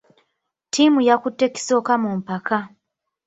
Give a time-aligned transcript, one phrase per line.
[0.67, 2.57] Ttiimu yakutte kisooka mu mpaka.